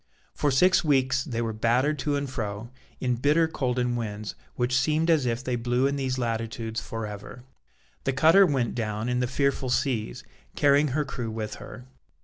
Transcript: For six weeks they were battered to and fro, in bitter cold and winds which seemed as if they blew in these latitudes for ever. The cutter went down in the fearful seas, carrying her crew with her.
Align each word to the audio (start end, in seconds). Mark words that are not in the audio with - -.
For 0.33 0.49
six 0.49 0.83
weeks 0.83 1.23
they 1.23 1.43
were 1.43 1.53
battered 1.53 1.99
to 1.99 2.15
and 2.15 2.27
fro, 2.27 2.71
in 2.99 3.17
bitter 3.17 3.47
cold 3.47 3.77
and 3.77 3.95
winds 3.95 4.33
which 4.55 4.75
seemed 4.75 5.11
as 5.11 5.27
if 5.27 5.43
they 5.43 5.55
blew 5.55 5.85
in 5.85 5.95
these 5.95 6.17
latitudes 6.17 6.81
for 6.81 7.05
ever. 7.05 7.43
The 8.05 8.13
cutter 8.13 8.47
went 8.47 8.73
down 8.73 9.09
in 9.09 9.19
the 9.19 9.27
fearful 9.27 9.69
seas, 9.69 10.23
carrying 10.55 10.87
her 10.97 11.05
crew 11.05 11.29
with 11.29 11.57
her. 11.61 11.85